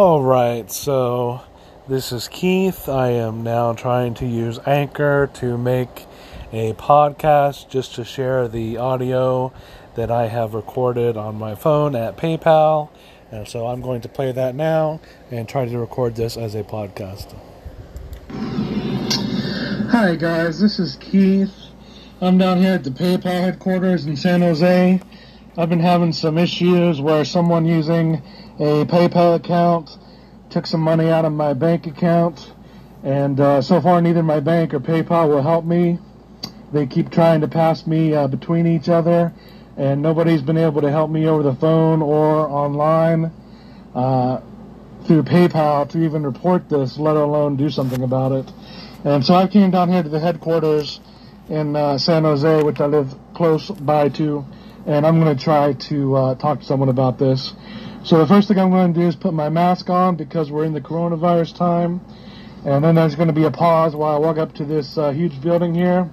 [0.00, 1.42] All right, so
[1.86, 2.88] this is Keith.
[2.88, 6.06] I am now trying to use Anchor to make
[6.54, 9.52] a podcast just to share the audio
[9.96, 12.88] that I have recorded on my phone at PayPal.
[13.30, 16.62] And so I'm going to play that now and try to record this as a
[16.64, 17.34] podcast.
[19.90, 21.52] Hi, guys, this is Keith.
[22.22, 25.02] I'm down here at the PayPal headquarters in San Jose.
[25.60, 28.14] I've been having some issues where someone using
[28.58, 29.90] a PayPal account
[30.48, 32.54] took some money out of my bank account,
[33.04, 35.98] and uh, so far neither my bank or PayPal will help me.
[36.72, 39.34] They keep trying to pass me uh, between each other,
[39.76, 43.30] and nobody's been able to help me over the phone or online
[43.94, 44.40] uh,
[45.04, 48.50] through PayPal to even report this, let alone do something about it.
[49.04, 51.00] And so I came down here to the headquarters
[51.50, 54.46] in uh, San Jose, which I live close by to,
[54.86, 57.52] and I'm going to try to uh, talk to someone about this.
[58.02, 60.64] So the first thing I'm going to do is put my mask on because we're
[60.64, 62.00] in the coronavirus time,
[62.64, 65.10] and then there's going to be a pause while I walk up to this uh,
[65.10, 66.10] huge building here,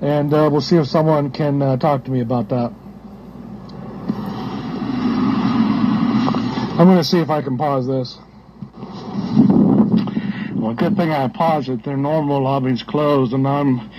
[0.00, 2.72] and uh, we'll see if someone can uh, talk to me about that.
[6.78, 8.16] I'm going to see if I can pause this.
[10.56, 11.84] Well, good thing I paused it.
[11.84, 13.90] Their normal lobby's closed, and I'm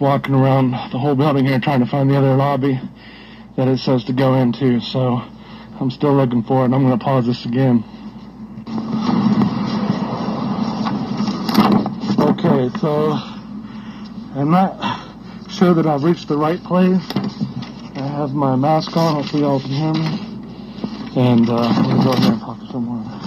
[0.00, 2.80] walking around the whole building here trying to find the other lobby
[3.56, 4.80] that it says to go into.
[4.80, 5.22] So
[5.80, 7.84] I'm still looking for it, I'm going to pause this again.
[12.18, 13.12] Okay, so
[14.34, 17.02] I'm not sure that I've reached the right place.
[17.96, 19.14] I have my mask on.
[19.14, 20.34] Hopefully, y'all can hear me.
[21.16, 23.24] And uh, I'm going to go ahead and talk to someone.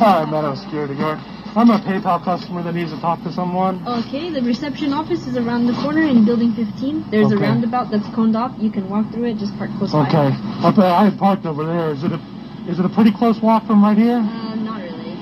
[0.00, 1.18] Hi, Meadow Security Guard.
[1.54, 3.86] I'm a PayPal customer that needs to talk to someone.
[3.86, 7.10] Okay, the reception office is around the corner in building 15.
[7.10, 8.56] There's a roundabout that's coned off.
[8.58, 10.08] You can walk through it, just park close by.
[10.08, 10.32] Okay.
[10.64, 11.90] Up there, I parked over there.
[11.90, 12.20] Is it a
[12.66, 14.16] is it a pretty close walk from right here?
[14.24, 15.12] Uh, not really.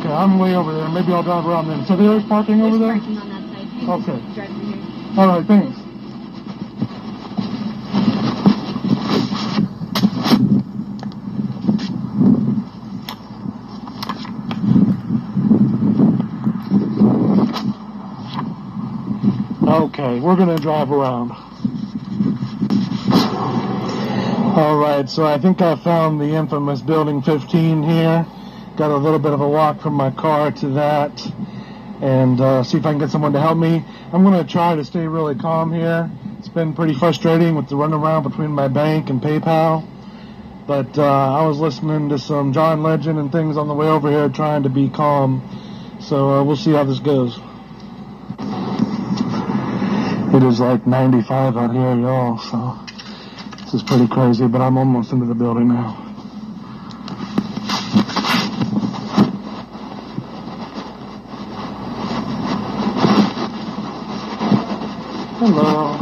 [0.00, 0.88] Okay, I'm way over there.
[0.88, 1.84] Maybe I'll drive around then.
[1.84, 2.96] So there's parking over There's there?
[2.96, 3.68] parking on that side.
[3.76, 4.34] You Okay.
[4.34, 5.20] Drive through here.
[5.20, 5.83] All right, thanks.
[19.74, 21.32] Okay, we're gonna drive around.
[24.56, 28.24] All right, so I think I found the infamous Building 15 here.
[28.76, 31.10] Got a little bit of a walk from my car to that,
[32.00, 33.84] and uh, see if I can get someone to help me.
[34.12, 36.08] I'm gonna try to stay really calm here.
[36.38, 39.84] It's been pretty frustrating with the runaround between my bank and PayPal,
[40.68, 44.08] but uh, I was listening to some John Legend and things on the way over
[44.08, 45.42] here, trying to be calm.
[46.00, 47.40] So uh, we'll see how this goes.
[50.34, 52.38] It is like 95 out here, y'all.
[52.38, 52.84] So
[53.62, 55.92] this is pretty crazy, but I'm almost into the building now.
[65.38, 65.92] Hello.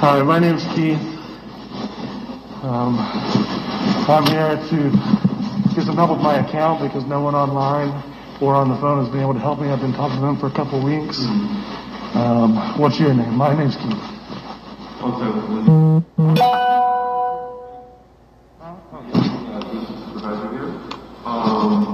[0.00, 0.98] Hi, my name's Keith.
[2.64, 2.98] Um,
[4.08, 8.11] I'm here to get some help with my account because no one online
[8.42, 9.68] or on the phone has been able to help me.
[9.68, 11.22] I've been talking to him for a couple of weeks.
[12.18, 13.34] Um, what's your name?
[13.38, 14.02] My name's Keith.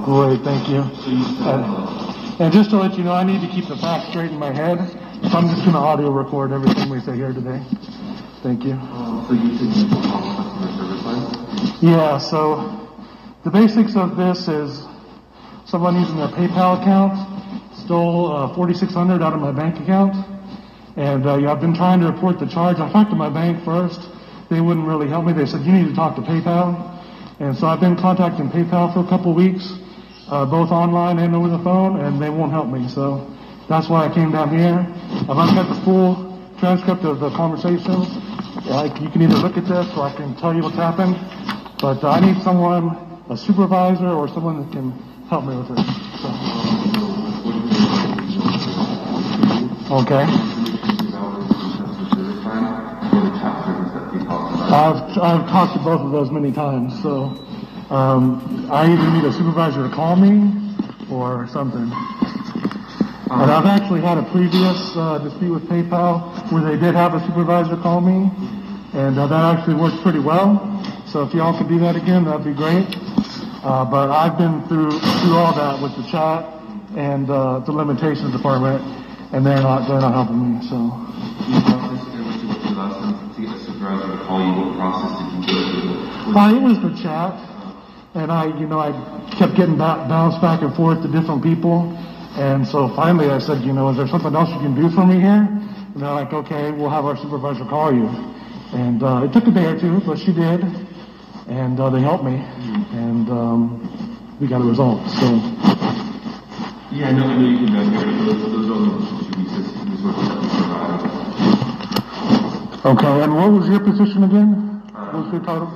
[0.09, 0.81] Great, thank you.
[1.45, 4.39] Uh, and just to let you know, I need to keep the facts straight in
[4.39, 4.79] my head,
[5.29, 7.61] so I'm just going to audio record everything we say here today.
[8.41, 8.73] Thank you.
[11.87, 12.89] Yeah, so
[13.43, 14.88] the basics of this is
[15.69, 17.13] someone using their PayPal account
[17.77, 20.17] stole uh, 4600 out of my bank account.
[20.97, 22.77] And uh, I've been trying to report the charge.
[22.77, 24.01] I talked to my bank first.
[24.49, 25.33] They wouldn't really help me.
[25.33, 26.73] They said, you need to talk to PayPal.
[27.39, 29.71] And so I've been contacting PayPal for a couple weeks,
[30.27, 32.89] uh, both online and over the phone, and they won't help me.
[32.89, 33.29] So
[33.69, 34.81] that's why I came down here.
[35.29, 38.09] I've got the full transcript of the conversation.
[38.65, 41.15] Like, you can either look at this or I can tell you what's happened.
[41.79, 44.91] But uh, I need someone, a supervisor or someone that can
[45.29, 45.79] help me with this.
[49.91, 50.25] Okay.
[54.71, 57.37] I've, I've talked to both of those many times, so
[57.91, 60.51] um, I either need a supervisor to call me
[61.11, 61.91] or something.
[63.31, 67.19] And I've actually had a previous uh, dispute with PayPal where they did have a
[67.27, 68.31] supervisor call me,
[68.93, 70.57] and uh, that actually worked pretty well.
[71.05, 72.87] So if y'all could do that again, that'd be great.
[73.61, 76.45] Uh, but I've been through through all that with the chat
[76.95, 78.79] and uh, the limitations department,
[79.33, 80.63] and they're not they're not helping me.
[80.67, 80.75] So
[81.47, 81.99] You go through?
[86.35, 87.33] uh, it was the chat,
[88.15, 88.91] and I you know I
[89.37, 91.91] kept getting ba- bounced back and forth to different people,
[92.39, 95.05] and so finally I said, you know, is there something else you can do for
[95.05, 95.47] me here?
[95.51, 98.07] And they're like, okay, we'll have our supervisor call you.
[98.71, 100.61] And uh, it took a day or two, but she did,
[101.49, 102.37] and uh, they helped me,
[102.99, 104.99] and um, we got a result.
[105.09, 105.25] So.
[106.91, 109.05] Yeah, I know, I know you can down here, but those, those are the ones
[109.09, 110.25] that should be systems, what you
[110.57, 111.01] provide.
[112.85, 114.49] Okay, and what was your position again?
[114.93, 115.69] What was your title?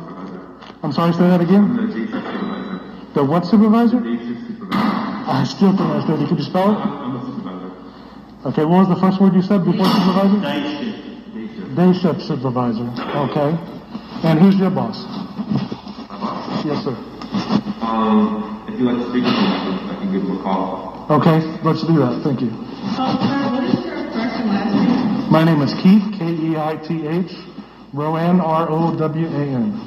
[0.84, 1.76] I'm sorry, say that again?
[1.78, 2.80] The supervisor.
[3.14, 4.00] The what supervisor?
[4.04, 5.30] Shift supervisor.
[5.30, 6.22] I still don't understand.
[6.22, 6.78] You Could you spell it?
[6.82, 7.72] I'm a supervisor.
[8.50, 10.40] Okay, what was the first word you said before supervisor?
[10.42, 11.34] Day shift.
[11.34, 11.76] Day shift.
[11.78, 12.90] Day shift supervisor.
[13.32, 13.56] Okay.
[14.28, 15.04] And who's your boss?
[16.10, 16.66] My boss.
[16.66, 16.98] Yes, sir.
[17.84, 21.06] Um, if you'd like to speak to him, I can, give him a call.
[21.10, 22.22] Okay, let's do that.
[22.24, 22.48] Thank you.
[22.50, 25.30] What is your last name?
[25.30, 27.32] My name is Keith, K-E-I-T-H,
[27.92, 29.80] Rowan, R-O-W-A-N.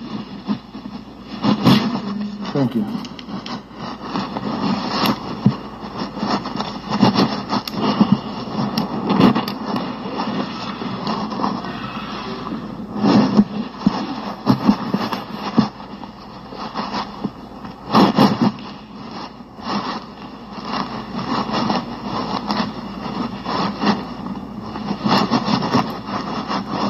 [2.52, 2.84] Thank you.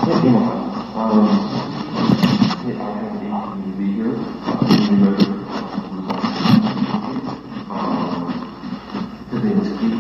[0.07, 0.45] Yeah, come on.
[0.95, 1.27] Um,
[2.69, 4.15] yeah, I have the ATV here.
[4.47, 5.25] Uh, you remember,
[7.71, 8.17] um,
[9.87, 9.95] his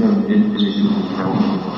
[0.00, 1.24] name is Keith Brown.
[1.24, 1.71] I'm going to go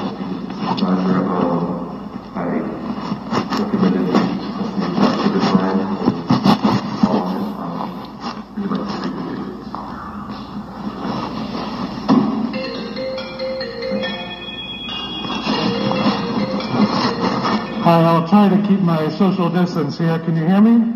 [17.84, 20.18] Hi, I'll try to keep my social distance here.
[20.20, 20.90] Can you hear me?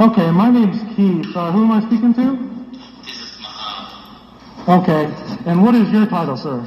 [0.00, 1.30] Okay, my name's Keith.
[1.36, 2.34] Uh, who am I speaking to?
[3.06, 4.82] This is Mahad.
[4.82, 5.04] Okay,
[5.48, 6.58] and what is your title, sir?
[6.58, 6.66] Uh,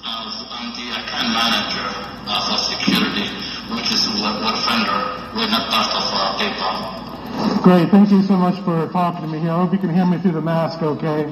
[0.00, 1.84] I'm the account manager
[2.24, 3.28] uh, for security,
[3.76, 5.36] which is what, what vendor.
[5.36, 7.62] We're not part of uh, PayPal.
[7.62, 9.50] Great, thank you so much for talking to me here.
[9.50, 11.30] I hope you can hear me through the mask okay.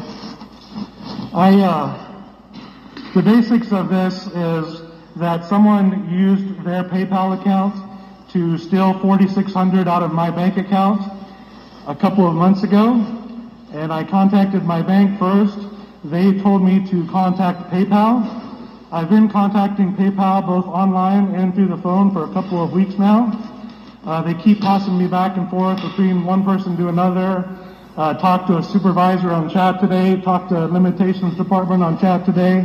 [1.32, 2.06] I, uh,
[3.14, 4.89] the basics of this is
[5.20, 7.74] that someone used their PayPal account
[8.32, 11.02] to steal 4600 out of my bank account
[11.86, 12.94] a couple of months ago,
[13.72, 15.58] and I contacted my bank first.
[16.04, 18.24] They told me to contact PayPal.
[18.90, 22.94] I've been contacting PayPal both online and through the phone for a couple of weeks
[22.94, 23.30] now.
[24.04, 27.44] Uh, they keep passing me back and forth between one person to another.
[27.96, 30.18] Uh, talk to a supervisor on chat today.
[30.22, 32.64] Talk to limitations department on chat today.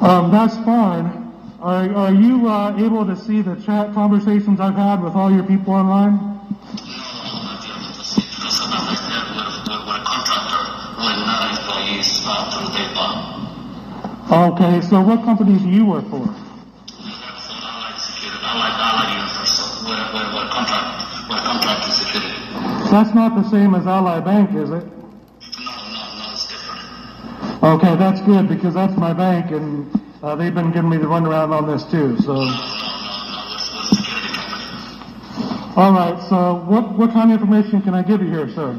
[0.00, 1.32] Um, that's fine.
[1.60, 5.42] Are, are you uh, able to see the chat conversations I've had with all your
[5.42, 6.38] people online?
[14.30, 16.26] Okay, so what company do you work for?
[22.90, 24.84] That's not the same as Ally Bank, is it?
[27.60, 29.90] Okay, that's good because that's my bank and
[30.22, 32.16] uh, they've been giving me the runaround on this too.
[32.18, 32.34] So,
[35.74, 36.22] all right.
[36.28, 38.78] So, what what kind of information can I give you here, sir?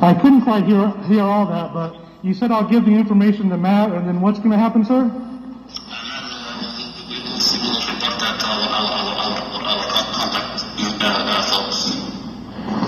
[0.00, 3.56] I couldn't quite hear hear all that, but you said I'll give the information to
[3.56, 5.23] Matt, and then what's going to happen, sir?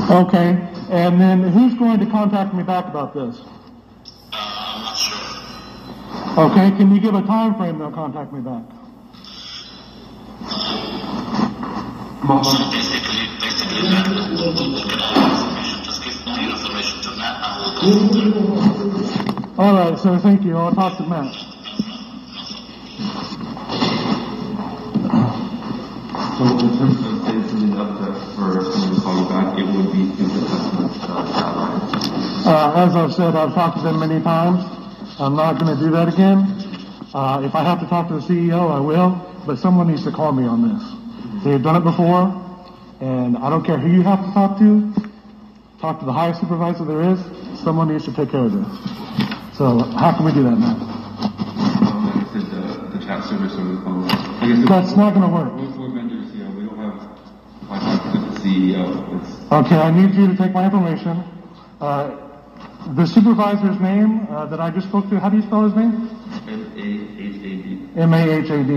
[0.09, 0.57] Okay.
[0.89, 3.41] And then who's going to contact me back about this?
[4.33, 5.19] Uh, I'm not sure.
[6.51, 8.63] Okay, can you give a time frame they'll contact me back?
[12.27, 15.85] So basically, basically, Matt, we'll, we'll, we'll get all the information.
[15.85, 17.37] Just give all your information to Matt,
[17.83, 19.63] and we'll go.
[19.63, 20.19] All right, sir.
[20.19, 20.57] Thank you.
[20.57, 21.35] I'll talk to Matt.
[26.37, 28.56] So in terms of setting something up that for
[29.59, 32.47] it would be through uh, chat line.
[32.47, 34.63] Uh, as I've said, I've talked to them many times.
[35.19, 36.39] I'm not going to do that again.
[37.15, 39.23] Uh, if I have to talk to the CEO, I will.
[39.47, 41.45] But someone needs to call me on this.
[41.45, 42.35] They've done it before,
[43.01, 44.93] and I don't care who you have to talk to.
[45.81, 47.21] Talk to the highest supervisor there is.
[47.63, 48.67] Someone needs to take care of this.
[49.57, 50.77] So how can we do that, Matt?
[50.77, 54.09] Um, like I said, the, the chat service over the phone.
[54.67, 55.53] That's not going to work.
[55.55, 57.17] We're, we're vendors, you know, we don't have
[57.69, 59.23] contact with the CEO.
[59.23, 61.23] It's, Okay, I need you to take my information.
[61.81, 62.17] Uh,
[62.97, 66.11] the supervisor's name uh, that I just spoke to, how do you spell his name?
[66.49, 68.01] M-A-H-A-D.
[68.01, 68.73] M-A-H-A-D.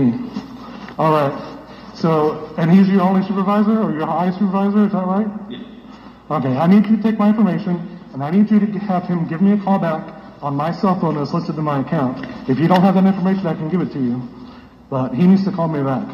[0.96, 1.34] All right.
[1.96, 5.26] So, and he's your only supervisor or your high supervisor, is that right?
[5.48, 5.58] Yeah.
[6.38, 9.26] Okay, I need you to take my information and I need you to have him
[9.26, 12.24] give me a call back on my cell phone that's listed in my account.
[12.48, 14.22] If you don't have that information, I can give it to you.
[14.88, 16.06] But he needs to call me back.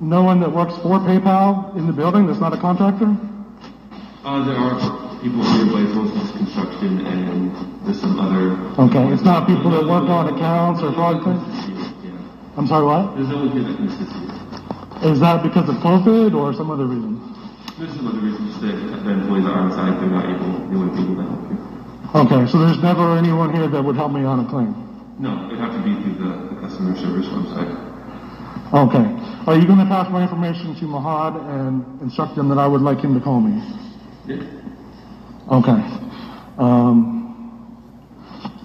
[0.00, 3.16] no one that works for PayPal in the building that's not a contractor?
[4.24, 4.80] Uh, there are
[5.22, 7.52] people here, but it's mostly construction and
[7.86, 8.56] there's some other.
[8.82, 11.42] Okay, it's not people that work on accounts or fraud things?
[12.04, 12.18] Yeah.
[12.56, 13.14] I'm sorry, what?
[13.14, 14.31] There's no one here that can assist you.
[15.02, 17.18] Is that because of COVID or some other reason?
[17.78, 20.96] There's some other reasons that the employees are on site, they're not able, they wouldn't
[20.96, 21.58] be able to help you.
[22.14, 24.70] Okay, so there's never anyone here that would help me on a claim?
[25.18, 27.74] No, it'd have to be through the, the customer service website.
[28.72, 29.06] Okay.
[29.46, 32.80] Are you going to pass my information to Mahad and instruct him that I would
[32.80, 33.60] like him to call me?
[34.26, 34.40] Yeah.
[35.50, 35.82] Okay.
[36.58, 37.22] Um,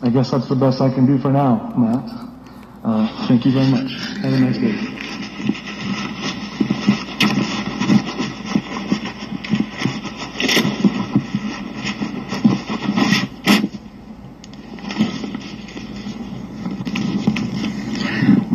[0.04, 2.28] I guess that's the best I can do for now, Matt.
[2.84, 3.92] Uh, thank you very much.
[4.22, 4.98] Have a nice day.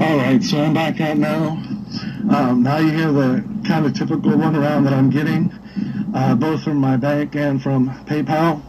[0.03, 1.49] All so I'm back out now.
[2.31, 5.53] Um, now you hear the kind of typical runaround that I'm getting,
[6.15, 8.62] uh, both from my bank and from PayPal.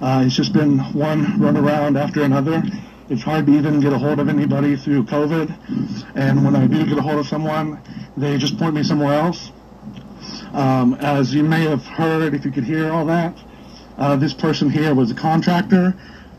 [0.00, 2.62] Uh, it's just been one runaround after another.
[3.10, 6.86] It's hard to even get a hold of anybody through COVID, and when I do
[6.86, 7.80] get a hold of someone,
[8.16, 9.52] they just point me somewhere else.
[10.52, 13.36] Um, as you may have heard, if you could hear all that,
[13.98, 15.94] uh, this person here was a contractor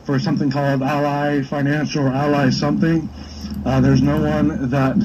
[0.07, 3.09] for something called Ally Financial or Ally something.
[3.65, 4.95] Uh, there's no one that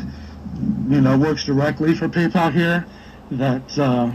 [0.88, 2.86] you know works directly for PayPal here
[3.32, 4.12] that uh,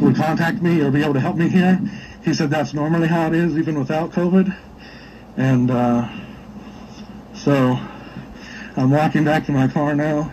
[0.00, 1.80] would contact me or be able to help me here.
[2.24, 4.56] He said that's normally how it is, even without COVID.
[5.36, 6.08] And uh,
[7.34, 7.76] so
[8.76, 10.30] I'm walking back to my car now,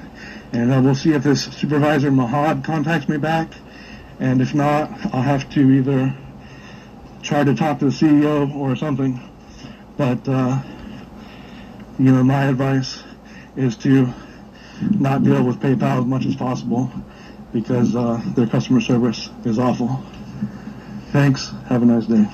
[0.54, 3.52] and uh, we'll see if this supervisor Mahad contacts me back.
[4.20, 6.16] And if not, I'll have to either
[7.24, 9.30] try to talk to the CEO or something.
[9.98, 10.62] But uh,
[12.00, 13.04] you know, my advice
[13.56, 14.12] is to
[15.00, 16.92] not deal with PayPal as much as possible
[17.54, 20.04] because uh, their customer service is awful.
[21.12, 21.52] Thanks.
[21.68, 22.26] Have a nice day.